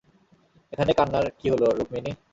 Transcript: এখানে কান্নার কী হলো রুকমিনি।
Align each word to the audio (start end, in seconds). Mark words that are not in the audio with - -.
এখানে 0.73 0.91
কান্নার 0.97 1.25
কী 1.39 1.47
হলো 1.53 1.65
রুকমিনি। 1.77 2.11